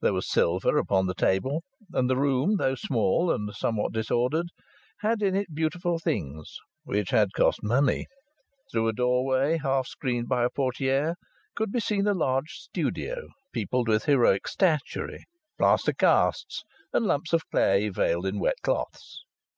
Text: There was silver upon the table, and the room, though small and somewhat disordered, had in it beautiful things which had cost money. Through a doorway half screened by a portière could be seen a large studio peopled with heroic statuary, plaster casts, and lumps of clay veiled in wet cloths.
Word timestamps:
There 0.00 0.14
was 0.14 0.26
silver 0.26 0.78
upon 0.78 1.04
the 1.04 1.12
table, 1.14 1.62
and 1.92 2.08
the 2.08 2.16
room, 2.16 2.56
though 2.56 2.76
small 2.76 3.30
and 3.30 3.54
somewhat 3.54 3.92
disordered, 3.92 4.46
had 5.00 5.20
in 5.20 5.36
it 5.36 5.54
beautiful 5.54 5.98
things 5.98 6.56
which 6.84 7.10
had 7.10 7.34
cost 7.34 7.62
money. 7.62 8.06
Through 8.72 8.88
a 8.88 8.92
doorway 8.94 9.58
half 9.58 9.86
screened 9.86 10.30
by 10.30 10.44
a 10.46 10.48
portière 10.48 11.16
could 11.54 11.72
be 11.72 11.80
seen 11.80 12.06
a 12.06 12.14
large 12.14 12.52
studio 12.52 13.28
peopled 13.52 13.88
with 13.88 14.06
heroic 14.06 14.48
statuary, 14.48 15.26
plaster 15.58 15.92
casts, 15.92 16.64
and 16.94 17.04
lumps 17.04 17.34
of 17.34 17.46
clay 17.50 17.90
veiled 17.90 18.24
in 18.24 18.40
wet 18.40 18.56
cloths. 18.62 19.24